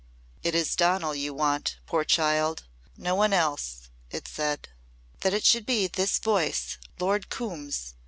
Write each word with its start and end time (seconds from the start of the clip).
"It 0.41 0.55
is 0.55 0.75
Donal 0.75 1.13
you 1.13 1.31
want, 1.31 1.77
poor 1.85 2.03
child 2.03 2.63
no 2.97 3.13
one 3.13 3.33
else," 3.33 3.91
it 4.09 4.27
said. 4.27 4.69
That 5.19 5.35
it 5.35 5.45
should 5.45 5.67
be 5.67 5.85
this 5.85 6.17
voice 6.17 6.79
Lord 6.99 7.29
Coombe's! 7.29 7.93